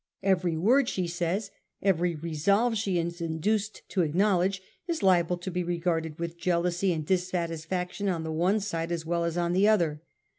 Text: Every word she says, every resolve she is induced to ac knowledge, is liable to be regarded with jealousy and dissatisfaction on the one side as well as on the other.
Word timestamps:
Every 0.23 0.57
word 0.57 0.89
she 0.89 1.05
says, 1.05 1.51
every 1.79 2.15
resolve 2.15 2.75
she 2.75 2.97
is 2.97 3.21
induced 3.21 3.83
to 3.89 4.01
ac 4.01 4.17
knowledge, 4.17 4.59
is 4.87 5.03
liable 5.03 5.37
to 5.37 5.51
be 5.51 5.63
regarded 5.63 6.17
with 6.17 6.39
jealousy 6.39 6.91
and 6.91 7.05
dissatisfaction 7.05 8.09
on 8.09 8.23
the 8.23 8.31
one 8.31 8.61
side 8.61 8.91
as 8.91 9.05
well 9.05 9.23
as 9.25 9.37
on 9.37 9.53
the 9.53 9.67
other. 9.67 10.01